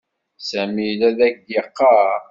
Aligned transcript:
Sami 0.49 0.87
la 0.99 1.09
ak-d-yeɣɣar. 1.27 2.19